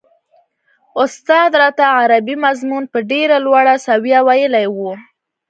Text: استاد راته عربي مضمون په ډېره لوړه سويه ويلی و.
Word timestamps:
استاد 1.03 1.51
راته 1.61 1.85
عربي 1.97 2.35
مضمون 2.45 2.83
په 2.93 2.99
ډېره 3.11 3.37
لوړه 3.45 3.73
سويه 3.85 4.19
ويلی 4.27 4.65
و. 4.75 4.77